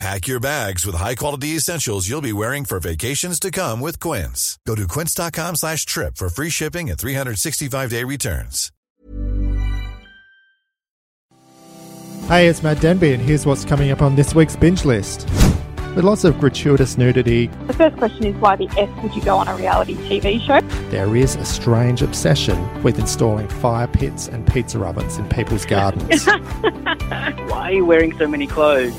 [0.00, 4.58] Pack your bags with high-quality essentials you'll be wearing for vacations to come with Quince.
[4.66, 8.70] Go to quince.com slash trip for free shipping and 365-day returns.
[12.28, 15.28] Hey, it's Matt Denby, and here's what's coming up on this week's binge list.
[15.94, 19.36] With lots of gratuitous nudity, The first question is why the F would you go
[19.36, 20.60] on a reality TV show?
[20.90, 26.24] there is a strange obsession with installing fire pits and pizza ovens in people's gardens.
[26.26, 28.92] Why are you wearing so many clothes?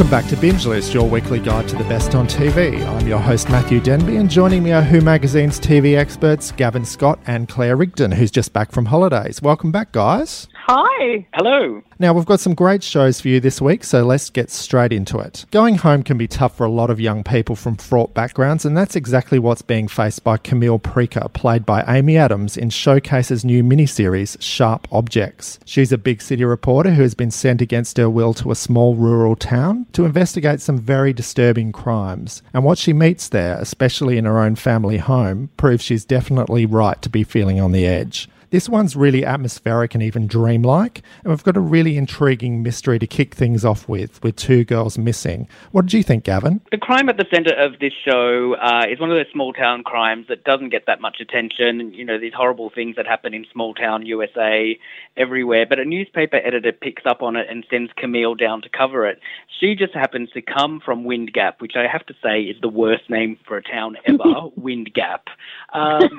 [0.00, 2.82] Welcome back to Binge List, your weekly guide to the best on TV.
[2.86, 7.18] I'm your host, Matthew Denby, and joining me are Who Magazine's TV experts, Gavin Scott
[7.26, 9.42] and Claire Rigdon, who's just back from holidays.
[9.42, 10.48] Welcome back, guys.
[10.64, 11.26] Hi.
[11.32, 11.82] Hello.
[11.98, 15.18] Now, we've got some great shows for you this week, so let's get straight into
[15.18, 15.46] it.
[15.50, 18.76] Going home can be tough for a lot of young people from fraught backgrounds, and
[18.76, 23.64] that's exactly what's being faced by Camille Preaker, played by Amy Adams in Showcase's new
[23.64, 25.58] miniseries, Sharp Objects.
[25.64, 28.94] She's a big city reporter who has been sent against her will to a small
[28.94, 32.42] rural town to investigate some very disturbing crimes.
[32.52, 37.00] And what she meets there, especially in her own family home, proves she's definitely right
[37.00, 38.28] to be feeling on the edge.
[38.50, 43.06] This one's really atmospheric and even dreamlike, and we've got a really intriguing mystery to
[43.06, 45.46] kick things off with, with two girls missing.
[45.70, 46.60] What did you think, Gavin?
[46.72, 49.84] The crime at the centre of this show uh, is one of those small town
[49.84, 51.94] crimes that doesn't get that much attention.
[51.94, 54.76] You know, these horrible things that happen in small town USA
[55.16, 55.64] everywhere.
[55.68, 59.20] But a newspaper editor picks up on it and sends Camille down to cover it.
[59.60, 62.68] She just happens to come from Wind Gap, which I have to say is the
[62.68, 65.26] worst name for a town ever, Wind Gap.
[65.72, 66.18] Um,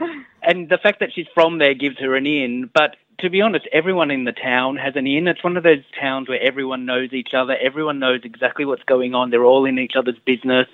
[0.46, 2.70] and the fact that she's from there gives her an in.
[2.72, 5.28] But to be honest, everyone in the town has an in.
[5.28, 9.14] It's one of those towns where everyone knows each other, everyone knows exactly what's going
[9.14, 10.66] on, they're all in each other's business.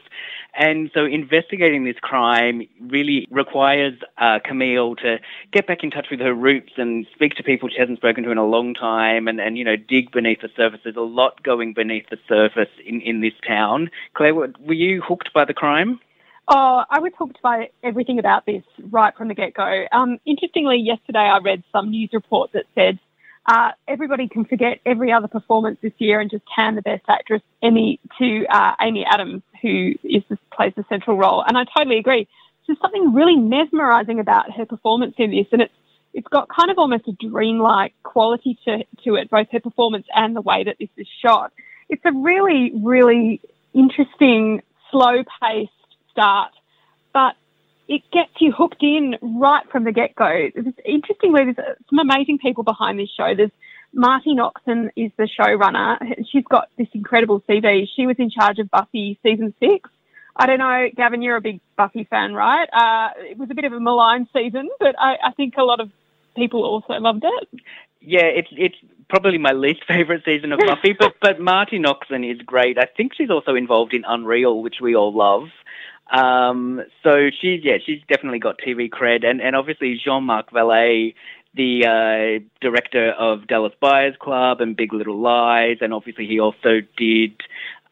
[0.54, 5.18] And so investigating this crime really requires uh, Camille to
[5.52, 8.32] get back in touch with her roots and speak to people she hasn't spoken to
[8.32, 10.80] in a long time and, and you know, dig beneath the surface.
[10.82, 13.90] There's a lot going beneath the surface in, in this town.
[14.14, 16.00] Claire, were were you hooked by the crime?
[16.52, 19.84] Oh, I was hooked by everything about this right from the get go.
[19.92, 22.98] Um, interestingly, yesterday I read some news report that said
[23.46, 27.42] uh, everybody can forget every other performance this year and just hand the Best Actress
[27.62, 31.44] Emmy to uh, Amy Adams, who is plays the central role.
[31.46, 32.26] And I totally agree.
[32.66, 35.74] There's something really mesmerising about her performance in this, and it's
[36.14, 40.34] it's got kind of almost a dreamlike quality to to it, both her performance and
[40.34, 41.52] the way that this is shot.
[41.88, 43.40] It's a really, really
[43.72, 45.72] interesting, slow paced
[46.20, 46.52] start,
[47.12, 47.34] but
[47.88, 50.48] it gets you hooked in right from the get go.
[50.84, 53.34] Interestingly, there's some amazing people behind this show.
[53.34, 53.50] There's
[53.92, 55.98] Marti Noxon is the showrunner.
[56.30, 57.86] She's got this incredible CV.
[57.96, 59.90] She was in charge of Buffy season six.
[60.36, 62.68] I don't know, Gavin, you're a big Buffy fan, right?
[62.72, 65.80] Uh, it was a bit of a maligned season, but I, I think a lot
[65.80, 65.90] of
[66.36, 67.60] people also loved it.
[68.00, 68.76] Yeah, it's it's
[69.08, 72.78] probably my least favorite season of Buffy, but but Marti Noxon is great.
[72.78, 75.48] I think she's also involved in Unreal, which we all love.
[76.10, 81.14] Um, so she's yeah, she's definitely got TV cred, and and obviously Jean-Marc Vallée,
[81.54, 86.80] the uh, director of Dallas Buyers Club and Big Little Lies, and obviously he also
[86.96, 87.34] did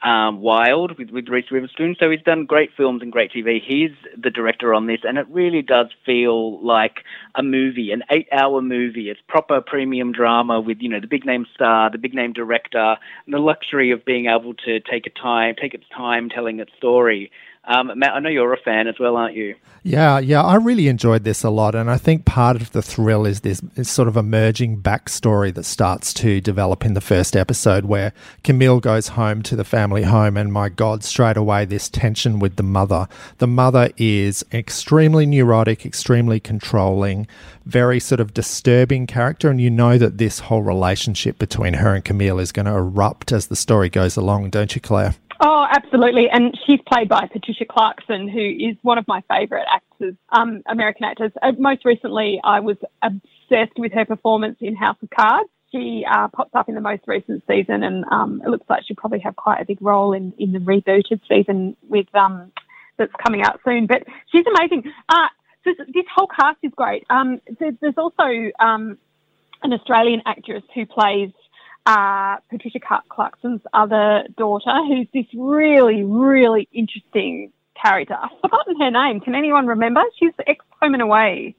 [0.02, 1.96] um, Wild with, with Reese Witherspoon.
[1.98, 3.60] So he's done great films and great TV.
[3.64, 8.62] He's the director on this, and it really does feel like a movie, an eight-hour
[8.62, 9.10] movie.
[9.10, 12.96] It's proper premium drama with you know the big name star, the big name director,
[13.26, 16.72] and the luxury of being able to take a time, take its time telling its
[16.76, 17.30] story.
[17.68, 19.54] Um, Matt, I know you're a fan as well, aren't you?
[19.82, 23.26] Yeah, yeah, I really enjoyed this a lot, and I think part of the thrill
[23.26, 27.84] is this is sort of emerging backstory that starts to develop in the first episode,
[27.84, 32.38] where Camille goes home to the family home, and my God, straight away this tension
[32.38, 33.06] with the mother.
[33.36, 37.26] The mother is extremely neurotic, extremely controlling,
[37.66, 42.04] very sort of disturbing character, and you know that this whole relationship between her and
[42.04, 45.14] Camille is going to erupt as the story goes along, don't you, Claire?
[45.40, 46.28] Oh, absolutely.
[46.28, 51.04] And she's played by Patricia Clarkson, who is one of my favourite actors, um, American
[51.04, 51.30] actors.
[51.40, 55.48] Uh, most recently, I was obsessed with her performance in House of Cards.
[55.70, 58.96] She uh, pops up in the most recent season, and um, it looks like she'll
[58.96, 62.50] probably have quite a big role in, in the rebooted season with um,
[62.96, 63.86] that's coming out soon.
[63.86, 64.90] But she's amazing.
[65.08, 65.28] Uh,
[65.64, 67.04] this, this whole cast is great.
[67.10, 68.98] Um, there's, there's also um,
[69.62, 71.30] an Australian actress who plays
[71.88, 77.50] uh, Patricia Clarkson's other daughter, who's this really, really interesting
[77.82, 78.14] character.
[78.14, 79.20] I've forgotten her name.
[79.20, 80.02] Can anyone remember?
[80.18, 81.56] She's ex Home and Away.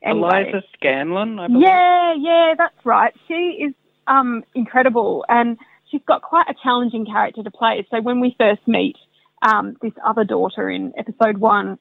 [0.00, 0.28] Anyway.
[0.52, 1.62] Eliza Scanlen, I believe.
[1.64, 3.12] Yeah, yeah, that's right.
[3.26, 3.74] She is
[4.06, 5.58] um, incredible, and
[5.90, 7.84] she's got quite a challenging character to play.
[7.90, 8.96] So when we first meet
[9.42, 11.80] um, this other daughter in episode one,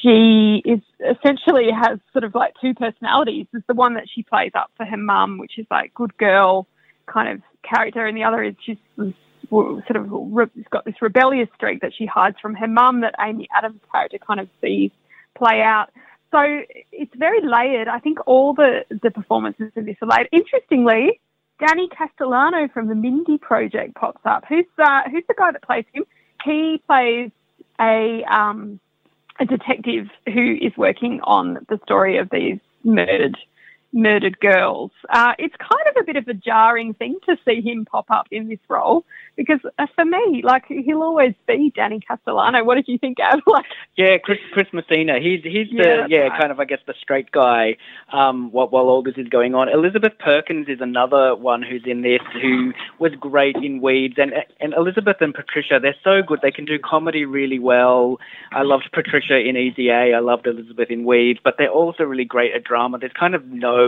[0.00, 3.46] she is essentially has sort of like two personalities.
[3.50, 6.68] There's the one that she plays up for her mum, which is like good girl
[7.12, 8.78] kind of character, and the other is she's
[9.50, 13.48] sort of re- got this rebellious streak that she hides from her mum that Amy
[13.56, 14.90] Adams' character kind of sees
[15.36, 15.90] play out.
[16.30, 16.40] So
[16.90, 17.88] it's very layered.
[17.88, 20.28] I think all the, the performances in this are layered.
[20.32, 21.20] Interestingly,
[21.60, 24.44] Danny Castellano from the Mindy Project pops up.
[24.48, 26.04] Who's uh, who's the guy that plays him?
[26.44, 27.30] He plays
[27.80, 28.80] a um,
[29.38, 33.36] a detective who is working on the story of these murdered
[33.92, 34.90] murdered girls.
[35.10, 38.26] Uh, it's kind of a bit of a jarring thing to see him pop up
[38.30, 39.04] in this role
[39.36, 42.64] because uh, for me, like he'll always be Danny Castellano.
[42.64, 43.40] What did you think, Ab?
[43.46, 43.64] like,
[43.96, 45.20] yeah, Chris Chris Messina.
[45.20, 46.40] He's he's yeah, the yeah right.
[46.40, 47.76] kind of I guess the straight guy.
[48.12, 52.02] Um, while, while all this is going on, Elizabeth Perkins is another one who's in
[52.02, 56.40] this who was great in Weeds, and and Elizabeth and Patricia they're so good.
[56.42, 58.18] They can do comedy really well.
[58.52, 60.14] I loved Patricia in Easy A.
[60.14, 62.98] I loved Elizabeth in Weeds, but they're also really great at drama.
[62.98, 63.81] There's kind of no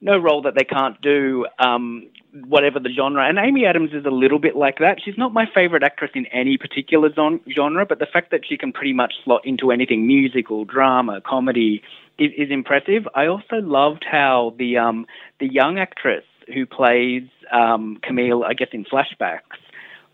[0.00, 2.08] no role that they can't do, um,
[2.46, 3.28] whatever the genre.
[3.28, 4.98] And Amy Adams is a little bit like that.
[5.04, 8.56] She's not my favorite actress in any particular zon- genre, but the fact that she
[8.56, 11.82] can pretty much slot into anything musical, drama, comedy
[12.18, 13.08] is, is impressive.
[13.14, 15.06] I also loved how the um,
[15.40, 16.24] the young actress
[16.54, 19.58] who plays um, Camille, I guess in flashbacks,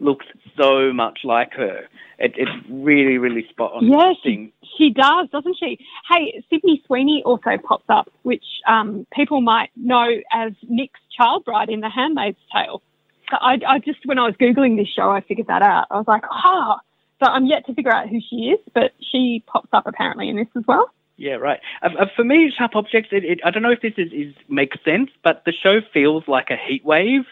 [0.05, 1.89] looks so much like her.
[2.19, 3.87] It, it's really, really spot on.
[3.87, 5.79] Yeah, she, she does, doesn't she?
[6.09, 11.71] Hey, Sydney Sweeney also pops up, which um, people might know as Nick's child bride
[11.71, 12.83] in The Handmaid's Tale.
[13.31, 15.87] So I, I just, when I was Googling this show, I figured that out.
[15.91, 16.77] I was like, ah.
[16.79, 16.81] Oh.
[17.23, 20.37] So I'm yet to figure out who she is, but she pops up apparently in
[20.37, 20.91] this as well.
[21.17, 21.61] Yeah, right.
[21.81, 24.35] Uh, uh, for me, Sharp Objects, it, it, I don't know if this is, is
[24.49, 27.25] makes sense, but the show feels like a heat wave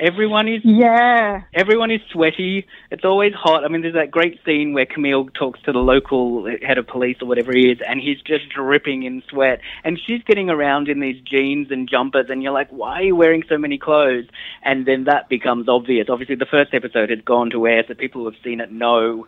[0.00, 1.42] Everyone is yeah.
[1.54, 2.68] Everyone is sweaty.
[2.92, 3.64] It's always hot.
[3.64, 7.16] I mean, there's that great scene where Camille talks to the local head of police
[7.20, 11.00] or whatever he is, and he's just dripping in sweat, and she's getting around in
[11.00, 14.26] these jeans and jumpers, and you're like, why are you wearing so many clothes?
[14.62, 16.06] And then that becomes obvious.
[16.08, 19.26] Obviously, the first episode has gone to air, so people who have seen it know,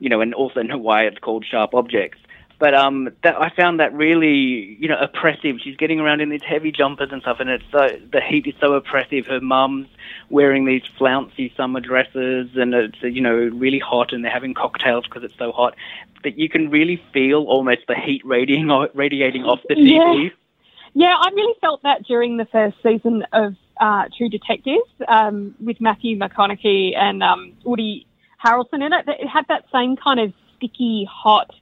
[0.00, 2.18] you know, and also know why it's called Sharp Objects.
[2.60, 5.56] But um, that I found that really, you know, oppressive.
[5.64, 8.54] She's getting around in these heavy jumpers and stuff, and it's so the heat is
[8.60, 9.26] so oppressive.
[9.26, 9.88] Her mum's
[10.28, 15.06] wearing these flouncy summer dresses, and it's you know really hot, and they're having cocktails
[15.06, 15.74] because it's so hot.
[16.22, 20.24] That you can really feel almost the heat radiating radiating off the TV.
[20.24, 21.08] Yeah.
[21.08, 25.80] yeah, I really felt that during the first season of uh, True Detectives um, with
[25.80, 28.06] Matthew McConaughey and um, Woody
[28.44, 29.08] Harrelson in it.
[29.08, 31.54] It had that same kind of sticky, hot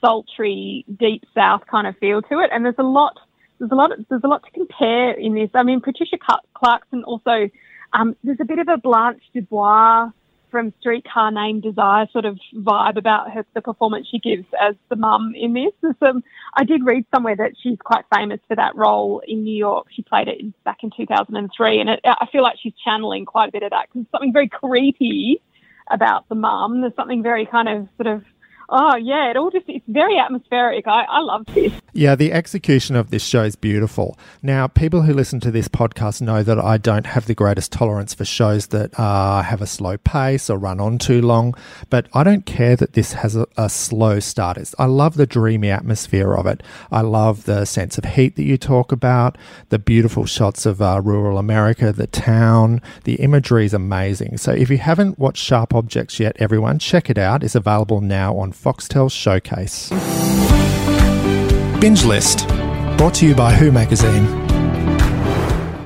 [0.00, 2.50] sultry, deep south kind of feel to it.
[2.52, 3.18] And there's a lot,
[3.58, 5.50] there's a lot, there's a lot to compare in this.
[5.54, 6.16] I mean, Patricia
[6.54, 7.50] Clarkson also,
[7.92, 10.10] um, there's a bit of a Blanche Dubois
[10.50, 14.96] from Streetcar Named Desire sort of vibe about her, the performance she gives as the
[14.96, 15.92] mum in this.
[16.02, 16.22] Some,
[16.54, 19.86] I did read somewhere that she's quite famous for that role in New York.
[19.94, 23.52] She played it back in 2003, and it, I feel like she's channeling quite a
[23.52, 25.40] bit of that because something very creepy
[25.90, 26.80] about the mum.
[26.80, 28.24] There's something very kind of sort of
[28.72, 30.86] Oh yeah, it all just it's very atmospheric.
[30.86, 31.72] I, I love this.
[31.92, 34.16] Yeah, the execution of this show is beautiful.
[34.42, 38.14] Now, people who listen to this podcast know that I don't have the greatest tolerance
[38.14, 41.54] for shows that uh, have a slow pace or run on too long,
[41.90, 44.56] but I don't care that this has a, a slow start.
[44.56, 46.62] It's, I love the dreamy atmosphere of it.
[46.92, 49.36] I love the sense of heat that you talk about,
[49.70, 52.80] the beautiful shots of uh, rural America, the town.
[53.02, 54.38] The imagery is amazing.
[54.38, 57.42] So if you haven't watched Sharp Objects yet, everyone, check it out.
[57.42, 59.88] It's available now on Foxtel Showcase.
[61.80, 62.46] Binge List,
[62.98, 64.39] brought to you by Who Magazine.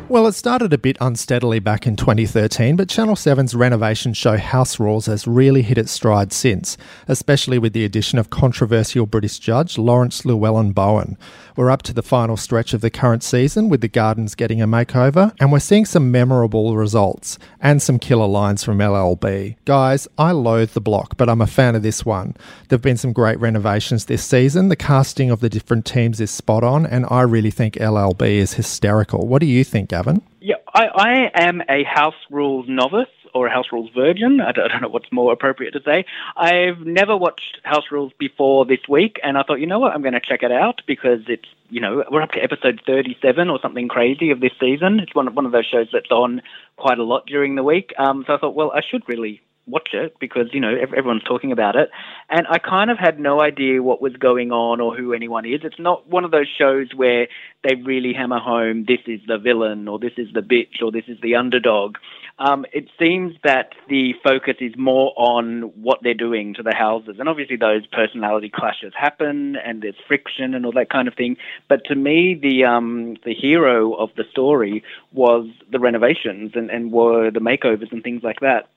[0.07, 4.79] Well, it started a bit unsteadily back in 2013, but Channel 7's renovation show House
[4.79, 6.77] Rules has really hit its stride since,
[7.09, 11.17] especially with the addition of controversial British judge Laurence Llewelyn-Bowen.
[11.57, 14.69] We're up to the final stretch of the current season with the gardens getting a
[14.69, 19.57] makeover, and we're seeing some memorable results and some killer lines from LLB.
[19.65, 22.35] Guys, I loathe the block, but I'm a fan of this one.
[22.69, 24.69] There have been some great renovations this season.
[24.69, 28.55] The casting of the different teams is spot on, and I really think LLB is
[28.55, 29.27] hysterical.
[29.27, 30.04] What do you think, Gavin?
[30.41, 34.41] Yeah, I, I am a house rules novice or a House Rules virgin.
[34.41, 36.05] I don't, I don't know what's more appropriate to say.
[36.37, 40.03] I've never watched House Rules before this week, and I thought, you know what, I'm
[40.03, 43.59] going to check it out because it's you know, we're up to episode 37 or
[43.61, 45.01] something crazy of this season.
[45.01, 46.41] It's one, one of those shows that's on
[46.77, 47.93] quite a lot during the week.
[47.99, 51.53] Um, so I thought, well, I should really watch it because you know everyone's talking
[51.53, 51.91] about it.
[52.29, 55.61] And i kind of had no idea what was going on or who anyone is.
[55.65, 57.29] It's not one of those shows where
[57.63, 61.05] they really hammer home this is the villain or this is the bitch or this
[61.09, 61.97] is the underdog.
[62.39, 67.17] Um, it seems that the focus is more on what they're doing to the houses.
[67.19, 71.37] And obviously those personality clashes happen and there's friction and all that kind of thing.
[71.69, 76.93] But to me the um, the hero of the story was the renovations and, and
[76.93, 78.69] were the makeovers and things like that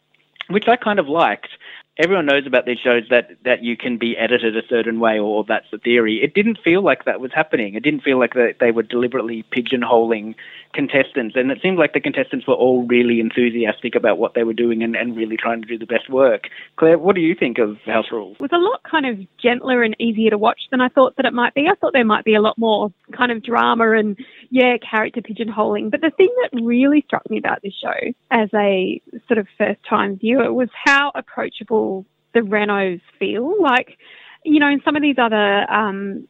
[0.50, 1.50] which I kind of liked.
[1.98, 5.44] Everyone knows about these shows that, that you can be edited a certain way, or
[5.44, 6.22] that's the theory.
[6.24, 7.74] It didn't feel like that was happening.
[7.74, 10.36] It didn't feel like that they were deliberately pigeonholing
[10.78, 14.54] contestants, and it seemed like the contestants were all really enthusiastic about what they were
[14.54, 16.44] doing and, and really trying to do the best work.
[16.76, 18.36] Claire, what do you think of House Rules?
[18.36, 21.26] It was a lot kind of gentler and easier to watch than I thought that
[21.26, 21.66] it might be.
[21.68, 24.16] I thought there might be a lot more kind of drama and,
[24.52, 25.90] yeah, character pigeonholing.
[25.90, 29.80] But the thing that really struck me about this show as a sort of first
[29.90, 32.06] time viewer was how approachable
[32.36, 33.60] the Renos feel.
[33.60, 33.98] Like,
[34.48, 36.28] you know, in some of these other um,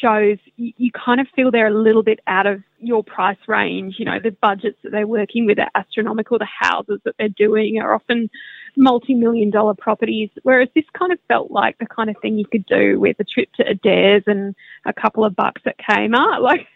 [0.00, 3.96] shows, you, you, kind of feel they're a little bit out of your price range.
[3.98, 6.38] You know, the budgets that they're working with are astronomical.
[6.38, 8.30] The houses that they're doing are often
[8.76, 12.66] multi-million dollar properties, whereas this kind of felt like the kind of thing you could
[12.66, 16.40] do with a trip to Adairs and a couple of bucks at Kmart.
[16.42, 16.66] Like,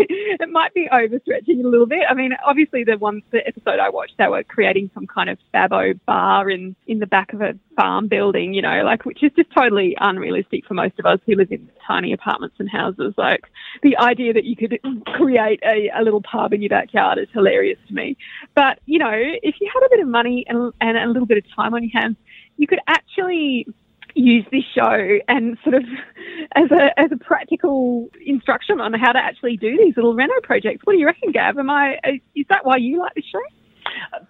[0.00, 2.00] it might be overstretching a little bit.
[2.08, 5.38] I mean, obviously the one the episode I watched, they were creating some kind of
[5.54, 9.30] Fabo bar in in the back of a farm building, you know, like which is
[9.36, 13.14] just totally unrealistic for most of us who live in tiny apartments and houses.
[13.16, 13.44] Like
[13.82, 17.78] the idea that you could create a, a little pub in your backyard is hilarious
[17.88, 18.16] to me.
[18.54, 21.44] But you know, if you had a bit of money and and little bit of
[21.54, 22.16] time on your hands,
[22.56, 23.66] you could actually
[24.14, 25.84] use this show and sort of
[26.56, 30.80] as a as a practical instruction on how to actually do these little reno projects.
[30.84, 31.58] What do you reckon, Gav?
[31.58, 31.98] Am I
[32.34, 33.40] is that why you like this show?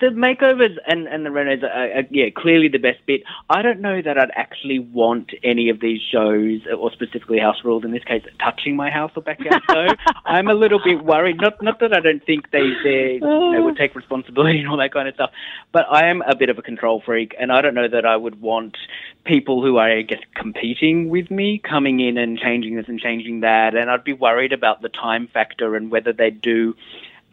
[0.01, 3.23] The makeovers and, and the renos are, are, yeah, clearly the best bit.
[3.49, 7.85] I don't know that I'd actually want any of these shows, or specifically House Rules
[7.85, 9.63] in this case, touching my house or backyard.
[9.71, 9.87] So
[10.27, 11.41] I'm a little bit worried.
[11.41, 13.65] Not not that I don't think they they you know, oh.
[13.65, 15.31] would take responsibility and all that kind of stuff,
[15.73, 18.17] but I am a bit of a control freak, and I don't know that I
[18.17, 18.77] would want
[19.25, 23.41] people who are, I guess, competing with me coming in and changing this and changing
[23.41, 26.75] that, and I'd be worried about the time factor and whether they do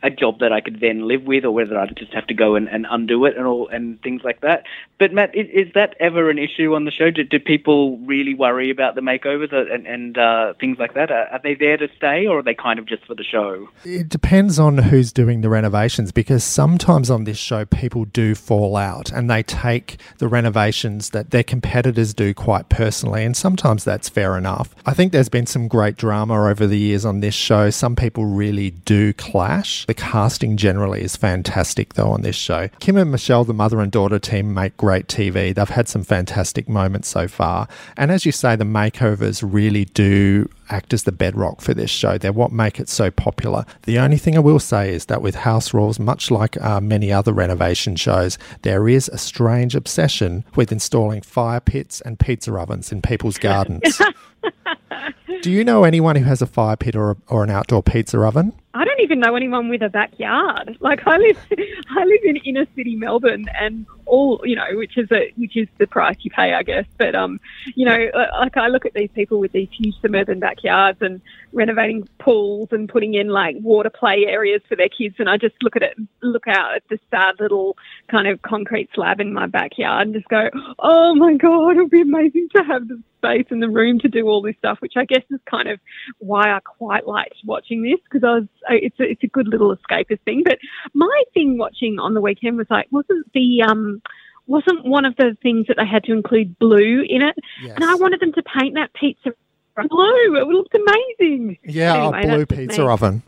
[0.03, 2.55] a job that I could then live with, or whether I'd just have to go
[2.55, 4.63] and, and undo it and all and things like that.
[4.99, 7.09] But Matt, is, is that ever an issue on the show?
[7.09, 11.11] Do, do people really worry about the makeovers and, and uh, things like that?
[11.11, 13.67] Are, are, they there to stay, or are they kind of just for the show?
[13.83, 18.75] It depends on who's doing the renovations, because sometimes on this show people do fall
[18.75, 24.09] out and they take the renovations that their competitors do quite personally, and sometimes that's
[24.09, 24.75] fair enough.
[24.85, 27.71] I think there's been some great drama over the years on this show.
[27.71, 29.86] Some people really do clash.
[29.87, 32.67] The casting generally is fantastic, though, on this show.
[32.79, 35.55] Kim and Michelle, the mother and daughter team, make great TV.
[35.55, 37.69] They've had some fantastic moments so far.
[37.95, 42.17] And as you say, the makeovers really do act as the bedrock for this show.
[42.17, 43.65] They're what make it so popular.
[43.83, 47.11] The only thing I will say is that with House Rules, much like uh, many
[47.11, 52.91] other renovation shows, there is a strange obsession with installing fire pits and pizza ovens
[52.91, 54.01] in people's gardens.
[55.41, 58.19] Do you know anyone who has a fire pit or, a, or an outdoor pizza
[58.19, 58.53] oven?
[58.73, 60.77] I don't even know anyone with a backyard.
[60.79, 65.11] Like I live, I live in inner city Melbourne, and all you know, which is
[65.11, 66.85] a which is the price you pay, I guess.
[66.97, 67.39] But um,
[67.75, 68.09] you know,
[68.39, 71.21] like I look at these people with these huge suburban backyards and
[71.53, 75.55] renovating pools and putting in like water play areas for their kids, and I just
[75.61, 77.77] look at it, look out at the sad little
[78.09, 80.49] kind of concrete slab in my backyard, and just go,
[80.79, 82.87] oh my god, it would be amazing to have
[83.17, 85.79] space and the room to do all this stuff, which I guess is kind of
[86.19, 89.75] why I quite liked watching this because I was it's a, it's a good little
[89.75, 90.43] escapist thing.
[90.43, 90.59] But
[90.93, 94.01] my thing watching on the weekend was like wasn't the um
[94.45, 97.73] wasn't one of the things that they had to include blue in it, yes.
[97.75, 99.31] and I wanted them to paint that pizza
[99.75, 100.35] blue.
[100.35, 101.57] It looked amazing.
[101.63, 103.23] Yeah, anyway, a blue pizza oven.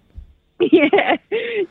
[0.71, 1.15] Yeah,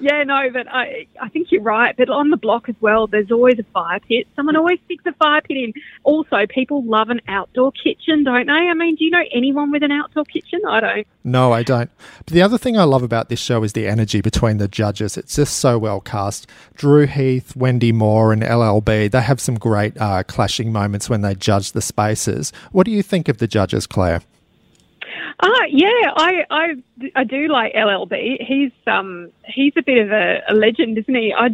[0.00, 1.94] yeah, no, but I I think you're right.
[1.96, 4.26] But on the block as well, there's always a fire pit.
[4.34, 5.72] Someone always sticks a fire pit in.
[6.04, 8.52] Also, people love an outdoor kitchen, don't they?
[8.52, 10.60] I mean, do you know anyone with an outdoor kitchen?
[10.66, 11.06] I don't.
[11.22, 11.90] No, I don't.
[12.24, 15.18] But the other thing I love about this show is the energy between the judges.
[15.18, 16.46] It's just so well cast.
[16.74, 19.10] Drew Heath, Wendy Moore, and LLB.
[19.10, 22.52] They have some great uh, clashing moments when they judge the spaces.
[22.72, 24.22] What do you think of the judges, Claire?
[25.40, 26.66] Ah, yeah, I, I,
[27.14, 28.44] I do like LLB.
[28.46, 31.34] He's um he's a bit of a, a legend, isn't he?
[31.36, 31.50] I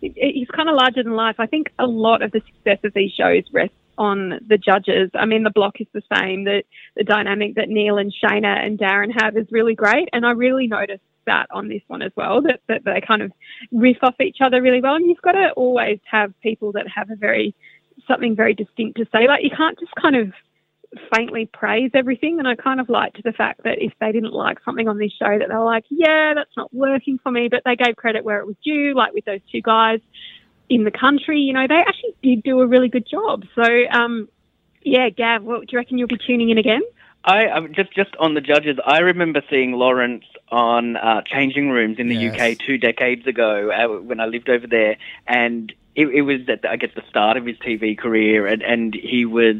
[0.00, 1.36] he's kind of larger than life.
[1.38, 5.10] I think a lot of the success of these shows rests on the judges.
[5.14, 6.44] I mean, the block is the same.
[6.44, 6.62] The
[6.96, 10.66] the dynamic that Neale and Shaynna and Darren have is really great, and I really
[10.66, 12.42] noticed that on this one as well.
[12.42, 13.32] That that they kind of
[13.72, 17.10] riff off each other really well, and you've got to always have people that have
[17.10, 17.54] a very
[18.06, 19.26] something very distinct to say.
[19.26, 20.32] Like you can't just kind of
[21.14, 22.38] faintly praise everything.
[22.38, 25.12] And I kind of liked the fact that if they didn't like something on this
[25.12, 27.48] show, that they were like, yeah, that's not working for me.
[27.48, 30.00] But they gave credit where it was due, like with those two guys
[30.68, 31.40] in the country.
[31.40, 33.44] You know, they actually did do a really good job.
[33.54, 34.28] So, um,
[34.82, 36.82] yeah, Gav, what do you reckon you'll be tuning in again?
[37.24, 38.78] I um, just just on the judges.
[38.84, 42.40] I remember seeing Laurence on uh, Changing Rooms in the yes.
[42.40, 46.64] UK two decades ago uh, when I lived over there, and it, it was at
[46.64, 49.56] I guess the start of his TV career, and, and he was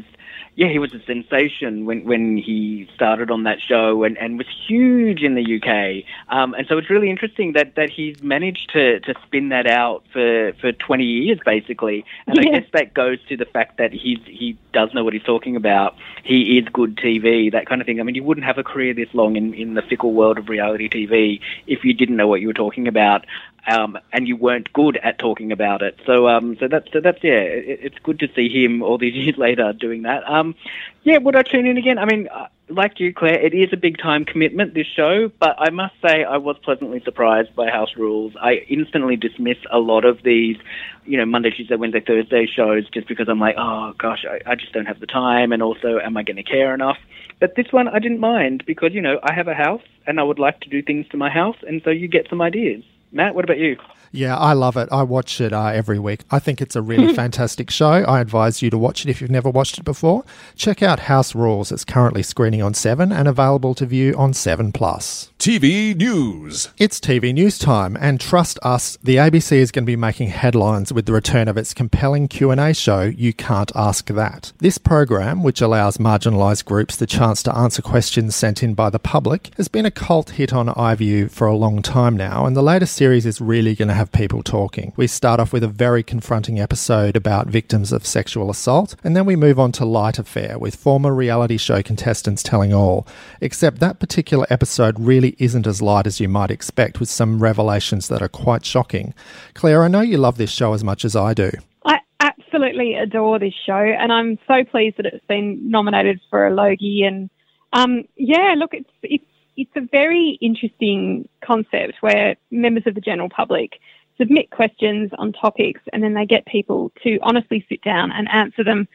[0.57, 4.47] yeah, he was a sensation when, when he started on that show and, and was
[4.67, 6.03] huge in the UK.
[6.35, 10.03] Um, and so it's really interesting that, that he's managed to, to spin that out
[10.11, 12.03] for, for 20 years, basically.
[12.25, 12.49] And yeah.
[12.49, 15.55] I guess that goes to the fact that he's, he does know what he's talking
[15.55, 15.95] about.
[16.23, 17.99] He is good TV, that kind of thing.
[17.99, 20.49] I mean, you wouldn't have a career this long in, in the fickle world of
[20.49, 23.27] reality TV if you didn't know what you were talking about
[23.67, 25.97] um, and you weren't good at talking about it.
[26.05, 29.13] So, um, so that's so that's yeah, it, it's good to see him all these
[29.25, 30.27] years later doing that.
[30.27, 30.55] Um,
[31.03, 31.99] yeah, would I tune in again?
[31.99, 35.55] I mean, uh, like you, Claire, it is a big time commitment this show, but
[35.57, 38.33] I must say I was pleasantly surprised by House Rules.
[38.41, 40.57] I instantly dismiss a lot of these,
[41.05, 44.55] you know, Monday, Tuesday, Wednesday, Thursday shows just because I'm like, oh gosh, I, I
[44.55, 46.97] just don't have the time, and also, am I going to care enough?
[47.39, 50.23] But this one I didn't mind because you know I have a house and I
[50.23, 52.83] would like to do things to my house, and so you get some ideas.
[53.11, 53.77] Matt, what about you?
[54.11, 54.89] Yeah, I love it.
[54.91, 56.21] I watch it uh, every week.
[56.31, 57.91] I think it's a really fantastic show.
[57.91, 60.23] I advise you to watch it if you've never watched it before.
[60.55, 61.71] Check out House Rules.
[61.71, 65.31] It's currently screening on 7 and available to view on 7 Plus.
[65.39, 66.69] TV News.
[66.77, 70.91] It's TV news time and trust us, the ABC is going to be making headlines
[70.91, 74.51] with the return of its compelling Q&A show You Can't Ask That.
[74.57, 78.99] This program, which allows marginalised groups the chance to answer questions sent in by the
[78.99, 82.63] public, has been a cult hit on iView for a long time now and the
[82.63, 84.91] latest series is really going to have people talking.
[84.95, 89.27] We start off with a very confronting episode about victims of sexual assault, and then
[89.27, 93.07] we move on to light affair with former reality show contestants telling all.
[93.39, 98.07] Except that particular episode really isn't as light as you might expect, with some revelations
[98.07, 99.13] that are quite shocking.
[99.53, 101.51] Claire, I know you love this show as much as I do.
[101.85, 106.51] I absolutely adore this show, and I'm so pleased that it's been nominated for a
[106.51, 107.03] Logie.
[107.03, 107.29] And
[107.73, 109.23] um, yeah, look, it's it's
[109.57, 113.79] it's a very interesting concept where members of the general public
[114.17, 118.63] submit questions on topics and then they get people to honestly sit down and answer
[118.63, 118.87] them.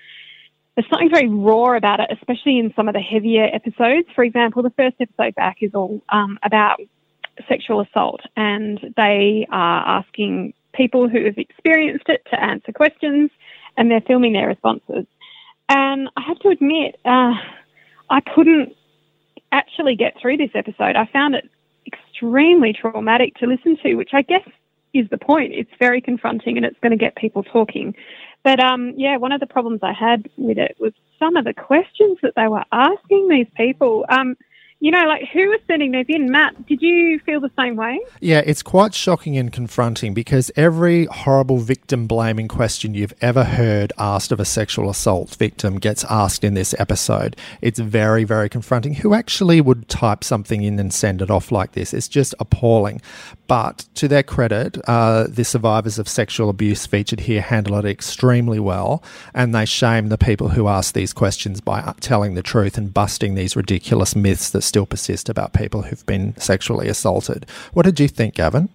[0.74, 4.08] There's something very raw about it, especially in some of the heavier episodes.
[4.14, 6.80] For example, the first episode back is all um, about
[7.48, 13.30] sexual assault, and they are asking people who have experienced it to answer questions,
[13.76, 15.04] and they're filming their responses.
[15.68, 17.34] And I have to admit, uh,
[18.08, 18.74] I couldn't
[19.52, 20.96] actually get through this episode.
[20.96, 21.48] I found it
[21.86, 24.46] extremely traumatic to listen to, which I guess
[24.94, 25.52] is the point.
[25.54, 27.94] It's very confronting and it's going to get people talking.
[28.42, 31.54] But um, yeah, one of the problems I had with it was some of the
[31.54, 34.04] questions that they were asking these people.
[34.08, 34.36] Um,
[34.82, 36.28] you know, like who was sending those in?
[36.28, 38.00] Matt, did you feel the same way?
[38.20, 43.92] Yeah, it's quite shocking and confronting because every horrible victim blaming question you've ever heard
[43.96, 47.36] asked of a sexual assault victim gets asked in this episode.
[47.60, 48.94] It's very, very confronting.
[48.94, 51.94] Who actually would type something in and send it off like this?
[51.94, 53.00] It's just appalling.
[53.46, 58.58] But to their credit, uh, the survivors of sexual abuse featured here handle it extremely
[58.58, 59.00] well,
[59.32, 63.36] and they shame the people who ask these questions by telling the truth and busting
[63.36, 67.44] these ridiculous myths that still persist about people who've been sexually assaulted.
[67.74, 68.70] What did you think, Gavin?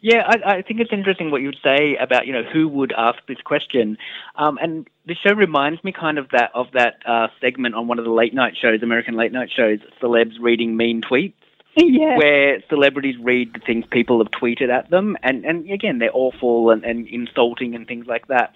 [0.00, 2.92] Yeah, I, I think it's interesting what you would say about you know who would
[2.92, 3.98] ask this question,
[4.34, 8.00] um, and the show reminds me kind of that of that uh, segment on one
[8.00, 11.34] of the late night shows, American late night shows, celebs reading mean tweets.
[11.74, 12.18] Yeah.
[12.18, 16.68] Where celebrities read the things people have tweeted at them, and, and again, they're awful
[16.68, 18.52] and, and insulting and things like that.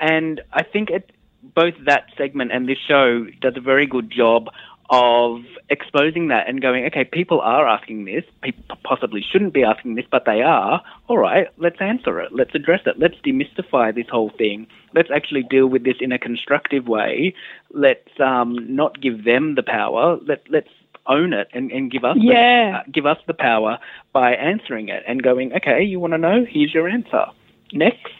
[0.00, 1.10] And I think it,
[1.42, 4.48] both that segment and this show does a very good job
[4.90, 8.24] of exposing that and going, okay, people are asking this.
[8.42, 10.82] People possibly shouldn't be asking this, but they are.
[11.08, 12.32] All right, let's answer it.
[12.32, 12.98] Let's address it.
[12.98, 14.66] Let's demystify this whole thing.
[14.94, 17.34] Let's actually deal with this in a constructive way.
[17.72, 20.18] Let's um, not give them the power.
[20.26, 20.68] Let, let's
[21.06, 22.32] own it and, and give us yeah.
[22.32, 23.78] the, uh, give us the power
[24.12, 26.44] by answering it and going, okay, you want to know?
[26.48, 27.26] Here's your answer.
[27.72, 28.12] Next.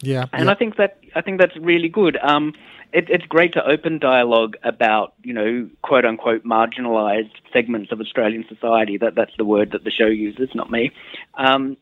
[0.00, 0.26] Yeah.
[0.32, 0.52] And yeah.
[0.52, 2.16] I think that I think that's really good.
[2.22, 2.54] Um,
[2.92, 8.44] it, it's great to open dialogue about you know quote unquote marginalised segments of Australian
[8.48, 8.96] society.
[8.96, 10.92] That that's the word that the show uses, not me.
[11.34, 11.76] Um,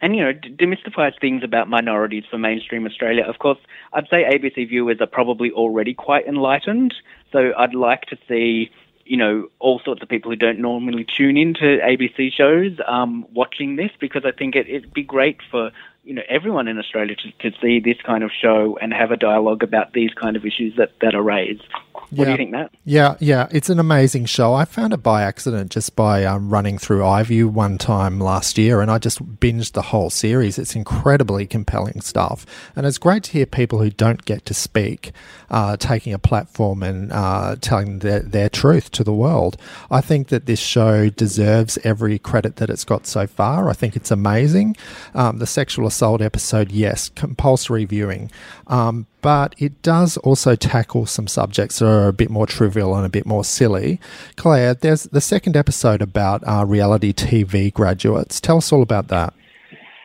[0.00, 3.24] and you know demystifies things about minorities for mainstream Australia.
[3.24, 3.58] Of course,
[3.92, 6.94] I'd say ABC viewers are probably already quite enlightened,
[7.32, 8.70] so I'd like to see
[9.04, 13.76] you know all sorts of people who don't normally tune into ABC shows um, watching
[13.76, 15.70] this because I think it, it'd be great for
[16.04, 19.16] you know everyone in Australia to, to see this kind of show and have a
[19.16, 21.62] dialogue about these kind of issues that, that are raised.
[21.92, 22.24] What Yeah.
[22.24, 22.70] do you think, Matt?
[22.84, 24.54] Yeah, yeah, it's an amazing show.
[24.54, 28.80] I found it by accident just by um, running through iView one time last year,
[28.80, 30.58] and I just binged the whole series.
[30.58, 35.12] It's incredibly compelling stuff, and it's great to hear people who don't get to speak
[35.50, 39.56] uh, taking a platform and uh, telling their, their truth to the world.
[39.90, 43.68] I think that this show deserves every credit that it's got so far.
[43.68, 44.76] I think it's amazing.
[45.14, 48.30] Um, the sexual assault episode, yes, compulsory viewing.
[48.68, 53.04] Um, but it does also tackle some subjects that are a bit more trivial and
[53.04, 54.00] a bit more silly.
[54.36, 58.40] Claire, there's the second episode about uh, reality TV graduates.
[58.40, 59.34] Tell us all about that.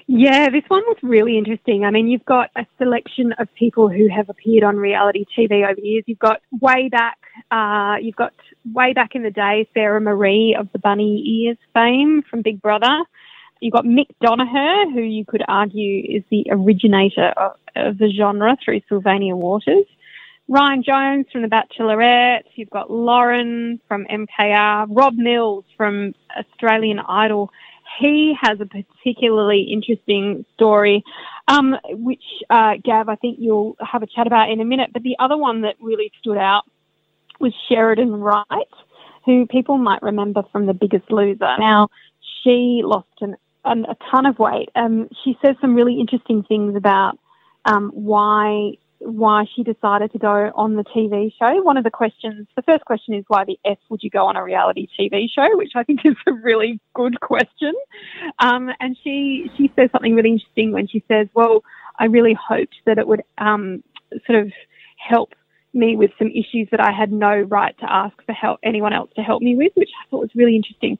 [0.07, 1.83] Yeah, this one was really interesting.
[1.83, 5.79] I mean, you've got a selection of people who have appeared on reality TV over
[5.81, 6.03] years.
[6.05, 7.17] You've got way back,
[7.49, 8.33] uh, you've got
[8.71, 13.03] way back in the day, Sara-Marie of the Bunny Ears fame from Big Brother.
[13.65, 18.55] You've got Mick Donaher, who you could argue is the originator of, of the genre
[18.63, 19.85] through Sylvania Waters.
[20.47, 22.43] Ryan Jones from The Bachelorette.
[22.53, 24.85] You've got Lauren from MKR.
[24.91, 27.49] Rob Mills from Australian Idol.
[27.99, 31.03] He has a particularly interesting story,
[31.47, 34.91] um, which, uh, Gav, I think you'll have a chat about in a minute.
[34.93, 36.65] But the other one that really stood out
[37.39, 38.45] was Sheridan Wright,
[39.25, 41.55] who people might remember from The Biggest Loser.
[41.57, 41.87] Now,
[42.43, 44.69] she lost an, an, a ton of weight.
[44.75, 47.19] Um, she says some really interesting things about
[47.65, 51.61] um, why why she decided to go on the TV show.
[51.61, 54.37] One of the questions, the first question is why the F would you go on
[54.37, 57.73] a reality TV show, which I think is a really good question.
[58.39, 61.63] Um, and she she says something really interesting when she says, "Well,
[61.99, 63.83] I really hoped that it would um,
[64.25, 64.51] sort of
[64.97, 65.33] help."
[65.75, 69.11] me with some issues that I had no right to ask for help anyone else
[69.17, 70.97] to help me with, which I thought was really interesting.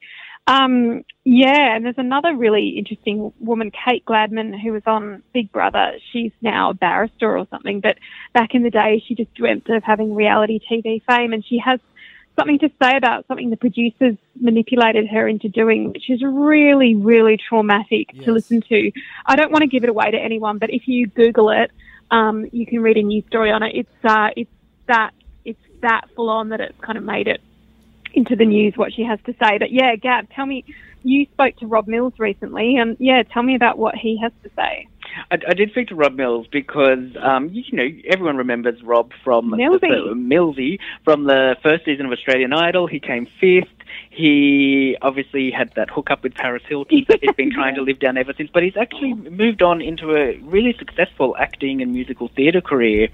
[0.48, 5.94] Um, yeah, and there's another really interesting woman, Kate Gladman, who was on Big Brother.
[6.12, 7.98] She's now a barrister or something, but
[8.34, 11.80] back in the day, she just dreamt of having reality TV fame, and she has
[12.36, 17.38] something to say about something the producers manipulated her into doing, which is really, really
[17.38, 18.26] traumatic Yes.
[18.26, 18.92] to listen to.
[19.26, 21.72] I don't want to give it away to anyone, but if you Google it,
[22.12, 23.76] um, you can read a news story on it.
[23.76, 24.52] It's uh, it's
[24.86, 25.12] that
[25.44, 27.42] it's that full on that it's kind of made it
[28.16, 29.58] into the news what she has to say.
[29.58, 30.66] But yeah, Gab, tell me,
[31.04, 34.50] you spoke to Rob Mills recently, and yeah, tell me about what he has to
[34.56, 34.88] say.
[35.32, 39.12] I, I did speak to Rob Mills because um, you, you know everyone remembers Rob
[39.24, 39.82] from Millsy.
[39.82, 42.88] The, Millsy from the first season of Australian Idol.
[42.88, 43.70] He came fifth.
[44.10, 48.18] He obviously had that hookup with Paris Hilton that he's been trying to live down
[48.18, 48.50] ever since.
[48.54, 53.10] But he's actually moved on into a really successful acting and musical theatre career.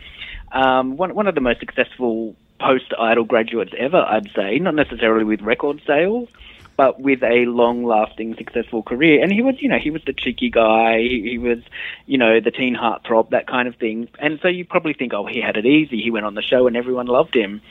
[0.52, 4.60] Um, one one of the most successful post Idol graduates ever, I'd say.
[4.60, 6.30] Not necessarily with record sales
[6.78, 9.22] but with a long-lasting, successful career.
[9.22, 10.98] And he was, you know, he was the cheeky guy.
[10.98, 11.60] He, he was,
[12.08, 14.08] you know, the teen heartthrob, that kind of thing.
[14.18, 16.02] And so you probably think, oh, he had it easy.
[16.02, 17.62] He went on the show and everyone loved him.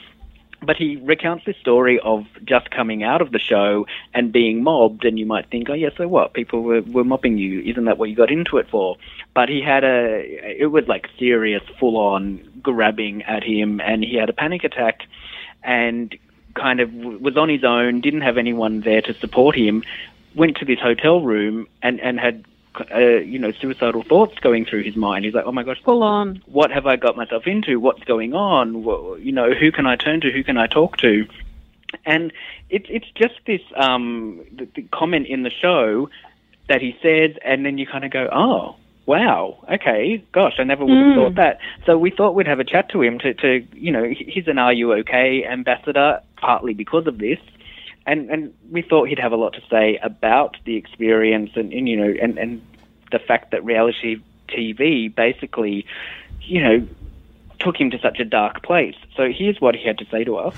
[0.63, 5.03] But he recounts this story of just coming out of the show and being mobbed,
[5.05, 6.33] and you might think, oh, yeah, so what?
[6.33, 7.61] People were, were mobbing you.
[7.61, 8.95] Isn't that what you got into it for?
[9.33, 10.23] But he had a,
[10.61, 15.01] it was like serious, full on grabbing at him, and he had a panic attack
[15.63, 16.15] and
[16.53, 19.83] kind of was on his own, didn't have anyone there to support him,
[20.35, 22.45] went to this hotel room and, and had,
[22.93, 25.25] uh, you know, suicidal thoughts going through his mind.
[25.25, 26.41] He's like, oh my gosh, Full on.
[26.45, 27.79] what have I got myself into?
[27.79, 28.83] What's going on?
[29.21, 30.31] You know, who can I turn to?
[30.31, 31.25] Who can I talk to?
[32.05, 32.31] And
[32.69, 36.09] it's it's just this um, the, the comment in the show
[36.69, 38.75] that he says, and then you kind of go, oh.
[39.07, 39.65] Wow.
[39.69, 40.23] Okay.
[40.31, 41.15] Gosh, I never would have Mm.
[41.15, 41.57] thought that.
[41.87, 44.59] So we thought we'd have a chat to him to, to, you know, he's an
[44.59, 47.39] Are You OK ambassador, partly because of this,
[48.05, 51.87] and and we thought he'd have a lot to say about the experience and, and
[51.87, 52.61] you know and and
[53.11, 55.85] the fact that reality TV basically,
[56.41, 56.87] you know,
[57.59, 58.95] took him to such a dark place.
[59.15, 60.55] So here's what he had to say to us.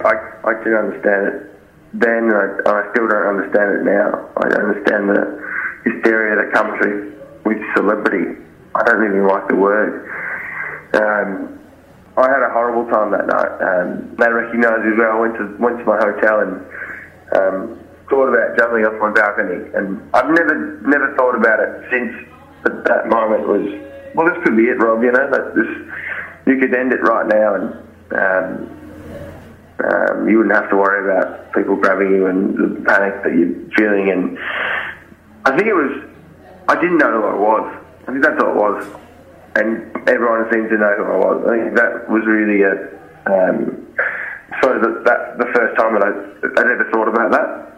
[0.00, 1.60] I, I didn't understand it
[1.94, 4.28] then, and I, I still don't understand it now.
[4.36, 5.42] I understand the
[5.84, 8.40] hysteria that comes with, with celebrity.
[8.74, 10.04] I don't even like the word.
[10.94, 11.58] Um,
[12.18, 13.52] I had a horrible time that night.
[13.62, 15.12] Um, they recognised as well.
[15.12, 16.52] I went to, went to my hotel and
[17.38, 17.78] um,
[18.10, 19.70] thought about jumping off my balcony.
[19.74, 22.12] And I've never never thought about it since.
[22.62, 23.62] But that moment was,
[24.14, 25.02] well, this could be it, Rob.
[25.02, 25.70] You know, that this
[26.46, 27.66] you could end it right now and.
[28.10, 28.74] Um,
[29.78, 33.54] um, you wouldn't have to worry about people grabbing you and the panic that you're
[33.76, 34.10] feeling.
[34.10, 34.36] And
[35.44, 36.02] I think it was.
[36.66, 37.84] I didn't know what it was.
[38.08, 38.86] I think that's all it was,
[39.56, 41.46] and everyone seemed to know who I was.
[41.46, 42.72] I think that was really a.
[43.26, 43.86] Um,
[44.62, 47.68] so that, that the first time that I I'd ever thought about that.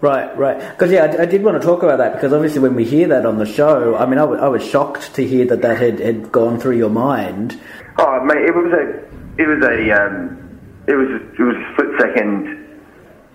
[0.00, 0.58] Right, right.
[0.70, 3.08] Because yeah, I, I, did want to talk about that because obviously when we hear
[3.08, 5.76] that on the show, I mean, I, w- I was shocked to hear that that
[5.76, 7.60] had, had gone through your mind.
[7.98, 11.72] Oh, mate, it was a, it was a, um, it was, a, it was a
[11.72, 12.80] split second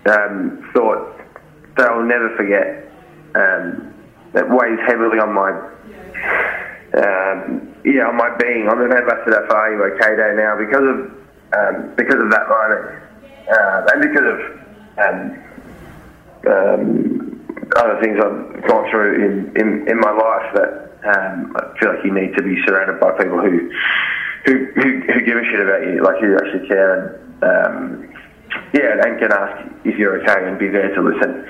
[0.06, 1.20] um, thought
[1.76, 2.90] that I'll never forget.
[3.34, 3.92] Um,
[4.32, 5.50] that weighs heavily on my,
[6.98, 8.68] um, yeah, on my being.
[8.68, 10.98] I'm an ambassador for Are You OK Day now because of,
[11.54, 12.84] um, because of that moment,
[13.48, 14.38] uh, and because of.
[14.94, 15.40] Um,
[16.46, 17.24] um,
[17.76, 22.04] other things I've gone through in, in, in my life that um, I feel like
[22.04, 23.72] you need to be surrounded by people who
[24.44, 27.24] who, who, who give a shit about you, like who actually care and
[28.74, 31.46] yeah, and can ask if you're okay and be there to listen.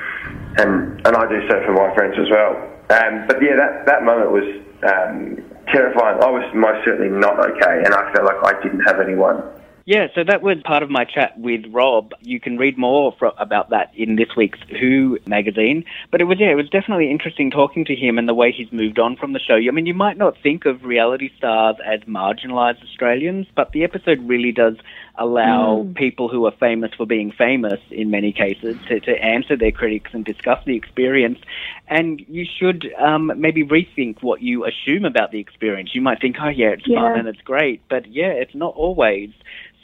[0.59, 2.55] And and I do so for my friends as well.
[2.91, 4.45] Um, but yeah, that that moment was
[4.85, 6.23] um, terrifying.
[6.23, 9.43] I was most certainly not okay, and I felt like I didn't have anyone
[9.87, 12.13] yeah, so that was part of my chat with Rob.
[12.23, 15.85] You can read more for, about that in this week's Who magazine.
[16.11, 18.73] But it was yeah, it was definitely interesting talking to him and the way he's
[18.73, 19.57] moved on from the show.
[19.57, 24.27] I mean, you might not think of reality stars as marginalised Australians, but the episode
[24.27, 24.77] really does
[25.17, 25.95] allow mm.
[25.95, 30.11] people who are famous for being famous in many cases to, to answer their critics
[30.15, 31.39] and discuss the experience.
[31.89, 35.95] And you should um, maybe rethink what you assume about the experience.
[35.95, 37.01] You might think, oh yeah, it's yeah.
[37.01, 39.31] fun and it's great, but yeah, it's not always.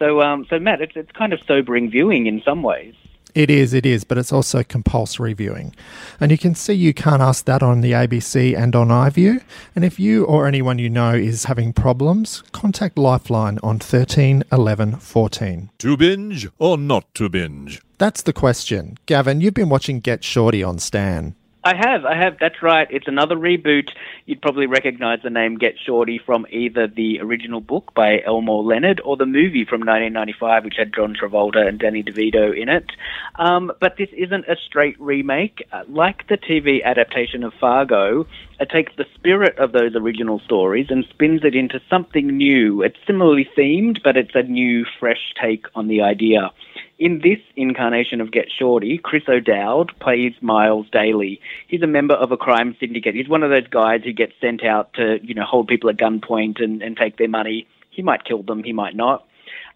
[0.01, 2.95] So, um, so Matt, it's it's kind of sobering viewing in some ways.
[3.35, 5.77] It is, it is, but it's also compulsory viewing.
[6.19, 9.41] And you can see you can't ask that on the ABC and on iView.
[9.77, 14.97] And if you or anyone you know is having problems, contact Lifeline on 13 11
[14.97, 15.71] 14.
[15.79, 17.81] To binge or not to binge?
[17.99, 18.97] That's the question.
[19.07, 21.37] Gavin, you've been watching Get Shorty on Stan.
[21.63, 22.39] I have, I have.
[22.41, 22.89] That's right.
[22.91, 23.91] It's another reboot.
[24.25, 29.03] You'd probably recognise the name Get Shorty from either the original book by Elmore Leonard
[29.05, 32.87] or the movie from 1995, which had John Travolta and Danny DeVito in it.
[33.35, 35.63] Um, but this isn't a straight remake.
[35.71, 38.27] Uh, like the TV adaptation of Fargo,
[38.59, 42.83] it takes the spirit of those original stories and spins it into something new.
[42.83, 46.53] It's similarly themed, but it's a new, fresh take on the idea.
[47.01, 51.41] In this incarnation of Get Shorty, Chris O'Dowd plays Miles Daly.
[51.67, 53.15] He's a member of a crime syndicate.
[53.15, 55.97] He's one of those guys who gets sent out to, you know, hold people at
[55.97, 57.67] gunpoint and, and take their money.
[57.89, 59.27] He might kill them, he might not.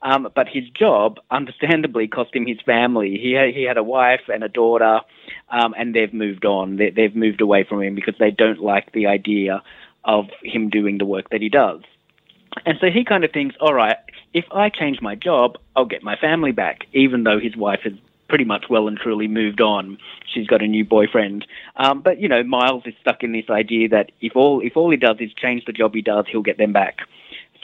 [0.02, 3.18] Um, but his job, understandably, cost him his family.
[3.18, 5.00] He had, he had a wife and a daughter,
[5.48, 6.76] um, and they've moved on.
[6.76, 9.62] They, they've moved away from him because they don't like the idea
[10.04, 11.80] of him doing the work that he does.
[12.66, 13.96] And so he kind of thinks, all right,
[14.34, 17.94] if I change my job, I'll get my family back, even though his wife has
[18.28, 19.96] pretty much well and truly moved on.
[20.26, 21.46] She's got a new boyfriend.
[21.76, 24.90] Um, but you know, Miles is stuck in this idea that if all if all
[24.90, 26.98] he does is change the job he does, he'll get them back.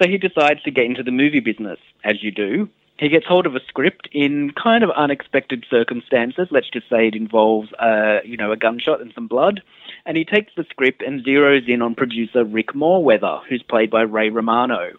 [0.00, 2.68] So he decides to get into the movie business, as you do.
[2.98, 6.48] He gets hold of a script in kind of unexpected circumstances.
[6.50, 9.62] Let's just say it involves, uh, you know, a gunshot and some blood.
[10.04, 14.02] And he takes the script and zeroes in on producer Rick Moreweather, who's played by
[14.02, 14.92] Ray Romano.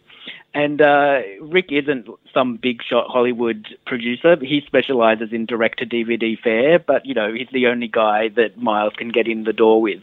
[0.53, 4.35] And uh, Rick isn't some big shot Hollywood producer.
[4.41, 8.57] He specializes in direct to DVD fare, but you know he's the only guy that
[8.57, 10.01] Miles can get in the door with.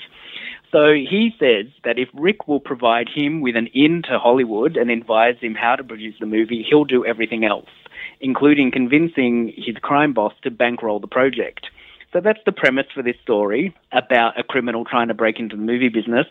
[0.72, 4.90] So he says that if Rick will provide him with an in to Hollywood and
[4.90, 7.70] advise him how to produce the movie, he'll do everything else,
[8.20, 11.68] including convincing his crime boss to bankroll the project.
[12.12, 15.62] So that's the premise for this story about a criminal trying to break into the
[15.62, 16.26] movie business.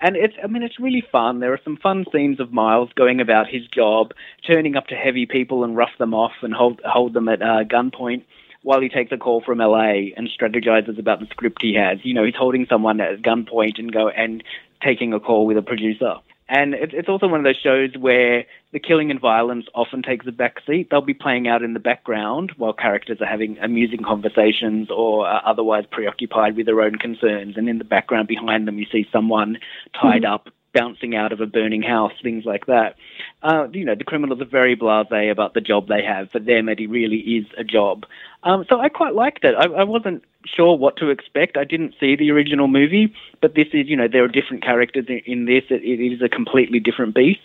[0.00, 1.40] And it's, I mean, it's really fun.
[1.40, 4.12] There are some fun scenes of Miles going about his job,
[4.46, 7.64] turning up to heavy people and rough them off and hold, hold them at uh,
[7.64, 8.24] gunpoint
[8.62, 11.98] while he takes a call from LA and strategizes about the script he has.
[12.02, 14.44] You know, he's holding someone at gunpoint and go and
[14.82, 16.16] taking a call with a producer.
[16.48, 20.32] And it's also one of those shows where the killing and violence often takes a
[20.32, 20.88] back seat.
[20.90, 25.42] They'll be playing out in the background while characters are having amusing conversations or are
[25.46, 27.56] otherwise preoccupied with their own concerns.
[27.56, 29.58] And in the background behind them, you see someone
[29.98, 30.32] tied mm-hmm.
[30.32, 32.96] up bouncing out of a burning house, things like that.
[33.42, 36.30] Uh, you know, the criminals are very blasé about the job they have.
[36.30, 38.06] For them, it really is a job.
[38.42, 39.54] Um, so I quite liked it.
[39.54, 41.56] I, I wasn't sure what to expect.
[41.56, 45.06] I didn't see the original movie, but this is, you know, there are different characters
[45.08, 45.64] in, in this.
[45.70, 47.40] It, it is a completely different beast.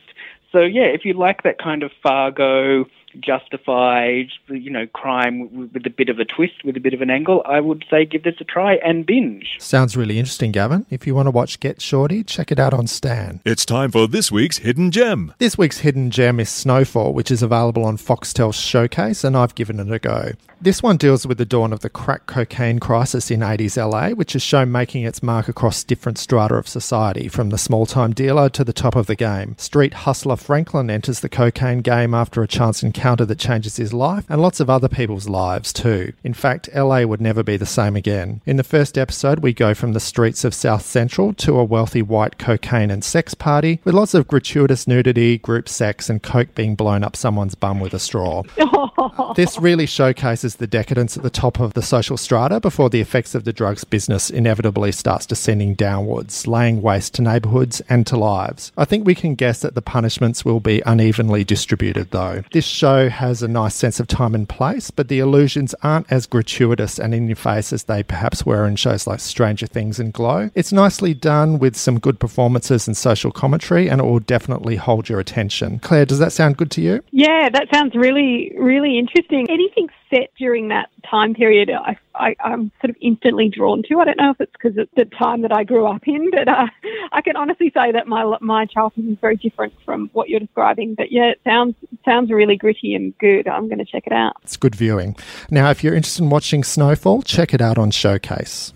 [0.51, 2.85] So yeah, if you like that kind of Fargo,
[3.19, 7.09] justified, you know, crime with a bit of a twist, with a bit of an
[7.09, 9.55] angle, I would say give this a try and binge.
[9.59, 10.85] Sounds really interesting, Gavin.
[10.89, 13.41] If you want to watch Get Shorty, check it out on Stan.
[13.45, 15.33] It's time for this week's Hidden Gem.
[15.39, 19.79] This week's Hidden Gem is Snowfall, which is available on Foxtel Showcase, and I've given
[19.79, 20.31] it a go.
[20.59, 24.35] This one deals with the dawn of the crack cocaine crisis in 80s LA, which
[24.35, 28.49] is shown making its mark across different strata of society, from the small time dealer
[28.49, 29.55] to the top of the game.
[29.59, 34.25] Street hustler Franklin enters the cocaine game after a chance encounter that changes his life,
[34.29, 36.11] and lots of other people's lives too.
[36.23, 38.41] In fact, LA would never be the same again.
[38.47, 42.01] In the first episode, we go from the streets of South Central to a wealthy
[42.01, 46.73] white cocaine and sex party, with lots of gratuitous nudity, group sex, and coke being
[46.73, 48.41] blown up someone's bum with a straw.
[49.35, 53.35] this really showcases the decadence at the top of the social strata before the effects
[53.35, 58.71] of the drugs business inevitably starts descending downwards, laying waste to neighbourhoods and to lives.
[58.77, 62.43] I think we can guess that the punishments will be unevenly distributed, though.
[62.51, 66.25] This show has a nice sense of time and place, but the illusions aren't as
[66.25, 70.13] gratuitous and in your face as they perhaps were in shows like Stranger Things and
[70.13, 70.49] Glow.
[70.55, 75.09] It's nicely done with some good performances and social commentary, and it will definitely hold
[75.09, 75.79] your attention.
[75.79, 77.03] Claire, does that sound good to you?
[77.11, 79.47] Yeah, that sounds really, really interesting.
[79.49, 83.99] Anything set during that time period, I, I, am sort of instantly drawn to.
[83.99, 86.47] I don't know if it's because it's the time that I grew up in, but
[86.47, 86.67] uh,
[87.11, 90.95] I can honestly say that my my childhood is very different from what you're describing.
[90.95, 93.47] But yeah, it sounds sounds really gritty and good.
[93.47, 94.35] I'm going to check it out.
[94.43, 95.15] It's good viewing.
[95.49, 98.73] Now, if you're interested in watching Snowfall, check it out on Showcase.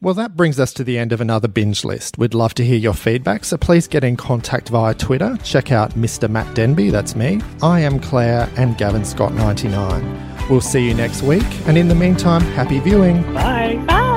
[0.00, 2.18] Well, that brings us to the end of another binge list.
[2.18, 5.36] We'd love to hear your feedback, so please get in contact via Twitter.
[5.42, 6.30] Check out Mr.
[6.30, 7.40] Matt Denby, that's me.
[7.62, 10.27] I am Claire and Gavin Scott99.
[10.48, 13.22] We'll see you next week, and in the meantime, happy viewing.
[13.34, 13.76] Bye.
[13.86, 14.08] Bye.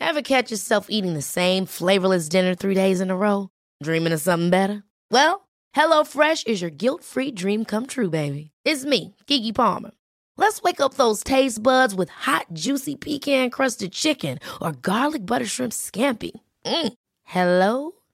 [0.00, 3.48] Ever catch yourself eating the same flavorless dinner three days in a row?
[3.82, 4.82] Dreaming of something better?
[5.10, 8.50] Well, HelloFresh is your guilt free dream come true, baby.
[8.64, 9.92] It's me, Keke Palmer.
[10.36, 15.46] Let's wake up those taste buds with hot, juicy pecan crusted chicken or garlic butter
[15.46, 16.32] shrimp scampi.
[16.66, 16.92] Mm.
[17.24, 17.92] Hello